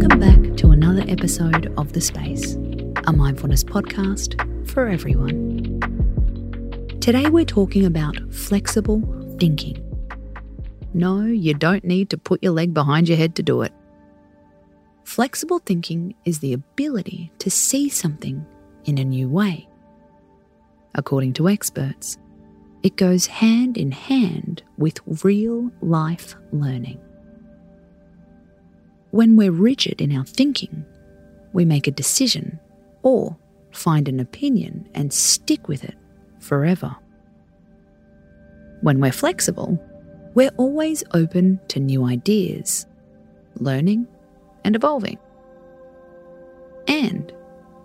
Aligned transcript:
Welcome 0.00 0.18
back 0.18 0.56
to 0.56 0.70
another 0.70 1.04
episode 1.08 1.74
of 1.76 1.92
The 1.92 2.00
Space, 2.00 2.54
a 3.06 3.12
mindfulness 3.12 3.62
podcast 3.62 4.34
for 4.66 4.88
everyone. 4.88 5.78
Today 7.02 7.28
we're 7.28 7.44
talking 7.44 7.84
about 7.84 8.16
flexible 8.32 9.02
thinking. 9.38 9.76
No, 10.94 11.20
you 11.20 11.52
don't 11.52 11.84
need 11.84 12.08
to 12.08 12.16
put 12.16 12.42
your 12.42 12.52
leg 12.52 12.72
behind 12.72 13.10
your 13.10 13.18
head 13.18 13.34
to 13.34 13.42
do 13.42 13.60
it. 13.60 13.74
Flexible 15.04 15.58
thinking 15.58 16.14
is 16.24 16.38
the 16.38 16.54
ability 16.54 17.30
to 17.38 17.50
see 17.50 17.90
something 17.90 18.46
in 18.86 18.96
a 18.96 19.04
new 19.04 19.28
way. 19.28 19.68
According 20.94 21.34
to 21.34 21.50
experts, 21.50 22.16
it 22.82 22.96
goes 22.96 23.26
hand 23.26 23.76
in 23.76 23.92
hand 23.92 24.62
with 24.78 24.98
real 25.22 25.70
life 25.82 26.36
learning. 26.52 26.98
When 29.10 29.36
we're 29.36 29.50
rigid 29.50 30.00
in 30.00 30.16
our 30.16 30.24
thinking, 30.24 30.84
we 31.52 31.64
make 31.64 31.86
a 31.86 31.92
decision 31.92 32.60
or 33.02 33.36
find 33.72 34.08
an 34.08 34.20
opinion 34.20 34.88
and 34.94 35.12
stick 35.12 35.68
with 35.68 35.84
it 35.84 35.96
forever. 36.38 36.94
When 38.82 39.00
we're 39.00 39.12
flexible, 39.12 39.82
we're 40.34 40.52
always 40.56 41.02
open 41.12 41.60
to 41.68 41.80
new 41.80 42.04
ideas, 42.04 42.86
learning 43.56 44.06
and 44.64 44.76
evolving. 44.76 45.18
And 46.86 47.32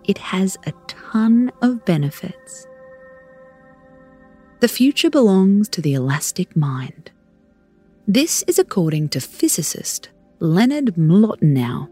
it 0.04 0.18
has 0.18 0.56
a 0.64 0.72
ton 0.86 1.50
of 1.60 1.84
benefits. 1.84 2.66
The 4.60 4.68
future 4.68 5.10
belongs 5.10 5.68
to 5.70 5.82
the 5.82 5.94
elastic 5.94 6.56
mind. 6.56 7.10
This 8.06 8.44
is 8.46 8.58
according 8.58 9.08
to 9.10 9.20
physicist 9.20 10.08
Leonard 10.38 10.96
Mlodinow, 10.96 11.88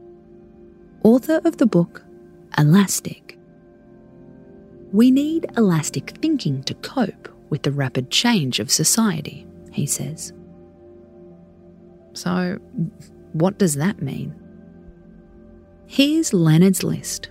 author 1.02 1.40
of 1.46 1.56
the 1.56 1.64
book 1.64 2.04
Elastic. 2.58 3.38
We 4.92 5.10
need 5.10 5.46
elastic 5.56 6.10
thinking 6.18 6.62
to 6.64 6.74
cope 6.74 7.30
with 7.48 7.62
the 7.62 7.72
rapid 7.72 8.10
change 8.10 8.60
of 8.60 8.70
society, 8.70 9.46
he 9.72 9.86
says. 9.86 10.34
So, 12.12 12.58
what 13.32 13.58
does 13.58 13.76
that 13.76 14.02
mean? 14.02 14.34
Here's 15.86 16.34
Leonard's 16.34 16.84
list. 16.84 17.30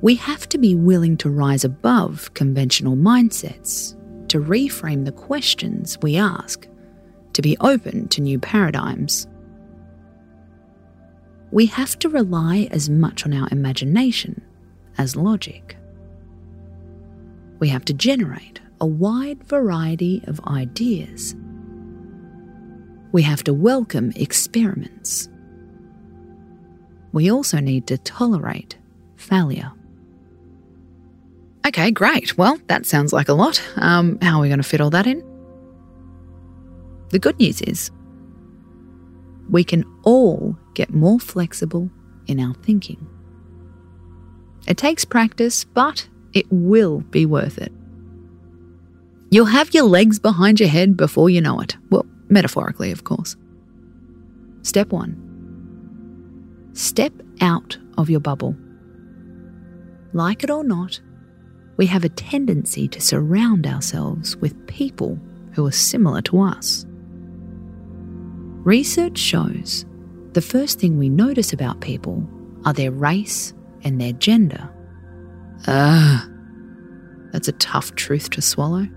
We 0.00 0.16
have 0.16 0.48
to 0.48 0.58
be 0.58 0.74
willing 0.74 1.16
to 1.18 1.30
rise 1.30 1.64
above 1.64 2.34
conventional 2.34 2.96
mindsets, 2.96 3.94
to 4.30 4.40
reframe 4.40 5.04
the 5.04 5.12
questions 5.12 5.96
we 6.02 6.16
ask, 6.16 6.66
to 7.34 7.40
be 7.40 7.56
open 7.60 8.08
to 8.08 8.20
new 8.20 8.40
paradigms 8.40 9.28
we 11.54 11.66
have 11.66 11.96
to 12.00 12.08
rely 12.08 12.66
as 12.72 12.90
much 12.90 13.24
on 13.24 13.32
our 13.32 13.46
imagination 13.52 14.42
as 14.98 15.14
logic. 15.14 15.76
We 17.60 17.68
have 17.68 17.84
to 17.84 17.94
generate 17.94 18.60
a 18.80 18.86
wide 18.86 19.40
variety 19.44 20.20
of 20.26 20.40
ideas. 20.48 21.36
We 23.12 23.22
have 23.22 23.44
to 23.44 23.54
welcome 23.54 24.12
experiments. 24.16 25.28
We 27.12 27.30
also 27.30 27.60
need 27.60 27.86
to 27.86 27.98
tolerate 27.98 28.76
failure. 29.14 29.70
Okay, 31.68 31.92
great. 31.92 32.36
Well, 32.36 32.58
that 32.66 32.84
sounds 32.84 33.12
like 33.12 33.28
a 33.28 33.32
lot. 33.32 33.62
Um, 33.76 34.18
how 34.20 34.38
are 34.38 34.42
we 34.42 34.48
going 34.48 34.58
to 34.58 34.64
fit 34.64 34.80
all 34.80 34.90
that 34.90 35.06
in? 35.06 35.22
The 37.10 37.20
good 37.20 37.38
news 37.38 37.62
is 37.62 37.92
we 39.50 39.64
can 39.64 39.84
all 40.02 40.56
get 40.74 40.92
more 40.92 41.20
flexible 41.20 41.90
in 42.26 42.40
our 42.40 42.54
thinking. 42.54 43.06
It 44.66 44.76
takes 44.76 45.04
practice, 45.04 45.64
but 45.64 46.08
it 46.32 46.46
will 46.50 47.00
be 47.00 47.26
worth 47.26 47.58
it. 47.58 47.72
You'll 49.30 49.46
have 49.46 49.74
your 49.74 49.84
legs 49.84 50.18
behind 50.18 50.60
your 50.60 50.68
head 50.68 50.96
before 50.96 51.28
you 51.28 51.40
know 51.40 51.60
it. 51.60 51.76
Well, 51.90 52.06
metaphorically, 52.28 52.92
of 52.92 53.04
course. 53.04 53.36
Step 54.62 54.90
one 54.90 55.24
step 56.74 57.12
out 57.40 57.78
of 57.96 58.10
your 58.10 58.20
bubble. 58.20 58.56
Like 60.12 60.44
it 60.44 60.50
or 60.50 60.64
not, 60.64 61.00
we 61.76 61.86
have 61.86 62.04
a 62.04 62.08
tendency 62.08 62.88
to 62.88 63.00
surround 63.00 63.66
ourselves 63.66 64.36
with 64.36 64.66
people 64.66 65.18
who 65.52 65.66
are 65.66 65.72
similar 65.72 66.20
to 66.22 66.40
us. 66.40 66.84
Research 68.64 69.18
shows 69.18 69.84
the 70.32 70.40
first 70.40 70.80
thing 70.80 70.96
we 70.96 71.10
notice 71.10 71.52
about 71.52 71.82
people 71.82 72.26
are 72.64 72.72
their 72.72 72.90
race 72.90 73.52
and 73.82 74.00
their 74.00 74.14
gender. 74.14 74.70
Ugh, 75.66 76.30
that's 77.30 77.46
a 77.46 77.52
tough 77.52 77.94
truth 77.94 78.30
to 78.30 78.40
swallow. 78.40 78.88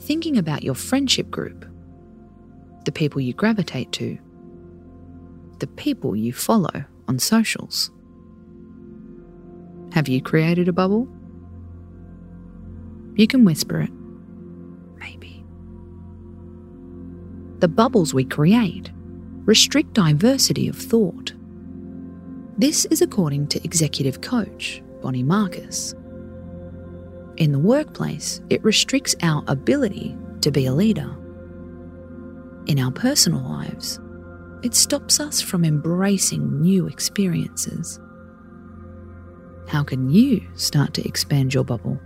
Thinking 0.00 0.36
about 0.36 0.64
your 0.64 0.74
friendship 0.74 1.30
group, 1.30 1.64
the 2.84 2.90
people 2.90 3.20
you 3.20 3.32
gravitate 3.32 3.92
to, 3.92 4.18
the 5.60 5.68
people 5.68 6.16
you 6.16 6.32
follow 6.32 6.84
on 7.06 7.20
socials. 7.20 7.92
Have 9.92 10.08
you 10.08 10.20
created 10.20 10.66
a 10.66 10.72
bubble? 10.72 11.06
You 13.14 13.28
can 13.28 13.44
whisper 13.44 13.82
it. 13.82 13.90
The 17.62 17.68
bubbles 17.68 18.12
we 18.12 18.24
create 18.24 18.90
restrict 19.44 19.94
diversity 19.94 20.66
of 20.66 20.76
thought. 20.76 21.32
This 22.58 22.86
is 22.86 23.02
according 23.02 23.46
to 23.48 23.62
executive 23.62 24.20
coach 24.20 24.82
Bonnie 25.00 25.22
Marcus. 25.22 25.94
In 27.36 27.52
the 27.52 27.60
workplace, 27.60 28.40
it 28.50 28.64
restricts 28.64 29.14
our 29.22 29.44
ability 29.46 30.16
to 30.40 30.50
be 30.50 30.66
a 30.66 30.72
leader. 30.72 31.16
In 32.66 32.80
our 32.80 32.90
personal 32.90 33.44
lives, 33.44 34.00
it 34.64 34.74
stops 34.74 35.20
us 35.20 35.40
from 35.40 35.64
embracing 35.64 36.60
new 36.60 36.88
experiences. 36.88 38.00
How 39.68 39.84
can 39.84 40.10
you 40.10 40.44
start 40.56 40.94
to 40.94 41.06
expand 41.06 41.54
your 41.54 41.62
bubble? 41.62 42.00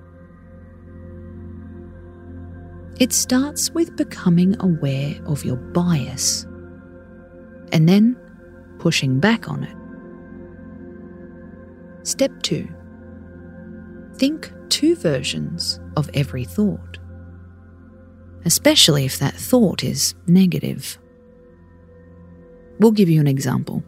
It 2.99 3.13
starts 3.13 3.71
with 3.73 3.97
becoming 3.97 4.57
aware 4.61 5.21
of 5.27 5.45
your 5.45 5.57
bias 5.57 6.47
and 7.73 7.87
then 7.87 8.17
pushing 8.79 9.21
back 9.21 9.51
on 9.51 9.65
it. 9.65 9.77
Step 12.07 12.31
2 12.43 12.69
Think 14.15 14.51
two 14.71 14.97
versions 14.97 15.79
of 15.97 16.09
every 16.15 16.45
thought, 16.45 16.99
especially 18.47 19.05
if 19.05 19.19
that 19.19 19.35
thought 19.35 19.85
is 19.85 20.15
negative. 20.27 20.99
We'll 22.79 22.93
give 22.93 23.11
you 23.11 23.21
an 23.21 23.27
example. 23.27 23.83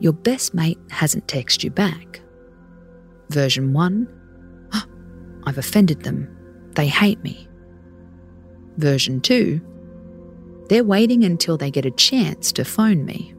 Your 0.00 0.14
best 0.14 0.54
mate 0.54 0.78
hasn't 0.90 1.26
texted 1.26 1.62
you 1.64 1.70
back. 1.70 2.22
Version 3.28 3.74
1 3.74 4.08
oh, 4.72 4.84
I've 5.44 5.58
offended 5.58 6.04
them. 6.04 6.34
They 6.74 6.86
hate 6.86 7.22
me. 7.22 7.48
Version 8.76 9.20
2 9.20 9.60
they're 10.68 10.84
waiting 10.84 11.24
until 11.24 11.56
they 11.56 11.70
get 11.70 11.84
a 11.84 11.90
chance 11.90 12.50
to 12.52 12.64
phone 12.64 13.04
me. 13.04 13.34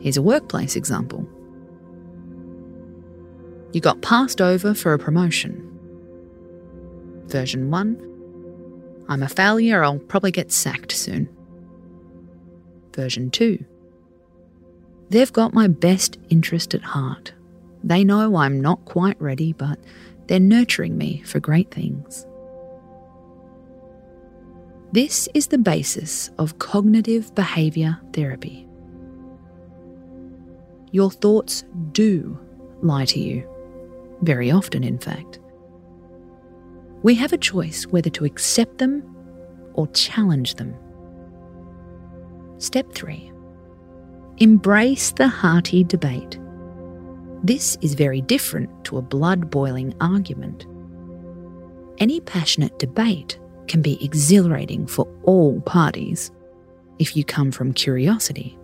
Here's 0.00 0.16
a 0.16 0.22
workplace 0.22 0.74
example. 0.74 1.28
You 3.72 3.80
got 3.80 4.02
passed 4.02 4.40
over 4.40 4.74
for 4.74 4.92
a 4.92 4.98
promotion. 4.98 5.68
Version 7.26 7.70
1 7.70 9.04
I'm 9.08 9.22
a 9.22 9.28
failure, 9.28 9.84
I'll 9.84 9.98
probably 9.98 10.30
get 10.30 10.52
sacked 10.52 10.92
soon. 10.92 11.28
Version 12.94 13.30
2 13.30 13.64
They've 15.10 15.32
got 15.32 15.54
my 15.54 15.68
best 15.68 16.18
interest 16.28 16.74
at 16.74 16.82
heart. 16.82 17.32
They 17.84 18.04
know 18.04 18.36
I'm 18.36 18.60
not 18.60 18.84
quite 18.84 19.20
ready, 19.20 19.52
but 19.52 19.78
they're 20.26 20.40
nurturing 20.40 20.96
me 20.96 21.22
for 21.22 21.40
great 21.40 21.70
things. 21.70 22.26
This 24.92 25.28
is 25.32 25.46
the 25.46 25.58
basis 25.58 26.30
of 26.38 26.58
cognitive 26.58 27.34
behaviour 27.34 27.98
therapy. 28.12 28.68
Your 30.90 31.10
thoughts 31.10 31.64
do 31.92 32.38
lie 32.82 33.06
to 33.06 33.18
you, 33.18 33.48
very 34.20 34.50
often, 34.50 34.84
in 34.84 34.98
fact. 34.98 35.38
We 37.02 37.14
have 37.14 37.32
a 37.32 37.38
choice 37.38 37.86
whether 37.86 38.10
to 38.10 38.24
accept 38.24 38.78
them 38.78 39.02
or 39.72 39.86
challenge 39.88 40.56
them. 40.56 40.74
Step 42.58 42.92
3 42.92 43.32
Embrace 44.38 45.12
the 45.12 45.28
hearty 45.28 45.84
debate. 45.84 46.38
This 47.42 47.76
is 47.80 47.94
very 47.94 48.20
different 48.20 48.84
to 48.84 48.98
a 48.98 49.02
blood 49.02 49.50
boiling 49.50 49.94
argument. 50.00 50.66
Any 51.98 52.20
passionate 52.20 52.78
debate 52.78 53.38
can 53.68 53.82
be 53.82 54.02
exhilarating 54.04 54.86
for 54.86 55.06
all 55.24 55.60
parties 55.62 56.30
if 56.98 57.16
you 57.16 57.24
come 57.24 57.50
from 57.50 57.72
curiosity 57.72 58.58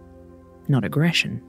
not 0.69 0.85
aggression. 0.85 1.43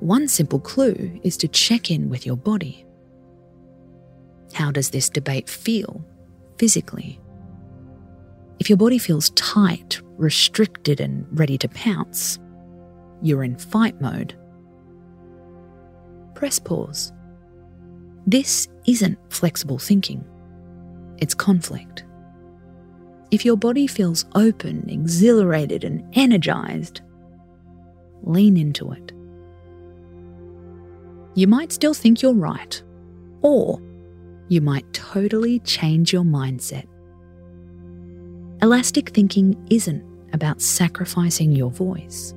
One 0.00 0.28
simple 0.28 0.60
clue 0.60 1.18
is 1.22 1.36
to 1.38 1.48
check 1.48 1.90
in 1.90 2.10
with 2.10 2.26
your 2.26 2.36
body. 2.36 2.84
How 4.52 4.70
does 4.70 4.90
this 4.90 5.08
debate 5.08 5.48
feel 5.48 6.04
physically? 6.58 7.18
If 8.58 8.68
your 8.68 8.76
body 8.76 8.98
feels 8.98 9.30
tight, 9.30 10.00
restricted, 10.16 11.00
and 11.00 11.26
ready 11.38 11.58
to 11.58 11.68
pounce, 11.68 12.38
you're 13.22 13.44
in 13.44 13.56
fight 13.56 14.00
mode. 14.00 14.34
Press 16.36 16.58
pause. 16.58 17.14
This 18.26 18.68
isn't 18.86 19.18
flexible 19.30 19.78
thinking, 19.78 20.22
it's 21.16 21.34
conflict. 21.34 22.04
If 23.30 23.46
your 23.46 23.56
body 23.56 23.86
feels 23.86 24.26
open, 24.34 24.86
exhilarated, 24.90 25.82
and 25.82 26.04
energized, 26.12 27.00
lean 28.22 28.58
into 28.58 28.92
it. 28.92 29.12
You 31.34 31.46
might 31.46 31.72
still 31.72 31.94
think 31.94 32.20
you're 32.20 32.34
right, 32.34 32.82
or 33.40 33.80
you 34.48 34.60
might 34.60 34.92
totally 34.92 35.60
change 35.60 36.12
your 36.12 36.22
mindset. 36.22 36.86
Elastic 38.60 39.08
thinking 39.08 39.56
isn't 39.70 40.04
about 40.34 40.60
sacrificing 40.60 41.52
your 41.52 41.70
voice. 41.70 42.34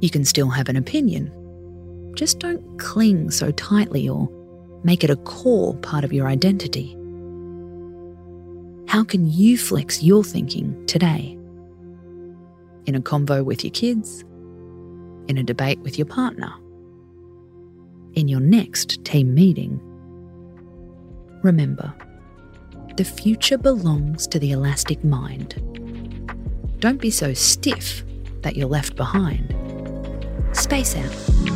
You 0.00 0.10
can 0.10 0.24
still 0.24 0.50
have 0.50 0.68
an 0.68 0.76
opinion, 0.76 1.32
just 2.14 2.38
don't 2.38 2.78
cling 2.78 3.30
so 3.30 3.50
tightly 3.52 4.08
or 4.08 4.28
make 4.84 5.02
it 5.02 5.10
a 5.10 5.16
core 5.16 5.74
part 5.76 6.04
of 6.04 6.12
your 6.12 6.26
identity. 6.26 6.96
How 8.88 9.02
can 9.02 9.30
you 9.30 9.58
flex 9.58 10.02
your 10.02 10.22
thinking 10.22 10.86
today? 10.86 11.36
In 12.86 12.94
a 12.94 13.00
convo 13.00 13.44
with 13.44 13.64
your 13.64 13.72
kids? 13.72 14.22
In 15.28 15.38
a 15.38 15.42
debate 15.42 15.80
with 15.80 15.98
your 15.98 16.06
partner? 16.06 16.52
In 18.14 18.28
your 18.28 18.40
next 18.40 19.04
team 19.04 19.34
meeting? 19.34 19.80
Remember, 21.42 21.92
the 22.96 23.04
future 23.04 23.58
belongs 23.58 24.26
to 24.28 24.38
the 24.38 24.52
elastic 24.52 25.02
mind. 25.02 25.60
Don't 26.78 27.00
be 27.00 27.10
so 27.10 27.34
stiff 27.34 28.04
that 28.42 28.56
you're 28.56 28.68
left 28.68 28.94
behind. 28.94 29.54
Space 30.52 30.94
out. 30.94 31.53